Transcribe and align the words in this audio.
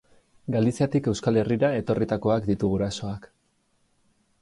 Galiziatik 0.55 1.09
Euskal 1.11 1.37
Herrira 1.43 1.71
etorritakoak 1.83 2.51
ditu 2.51 2.73
gurasoak. 2.75 3.33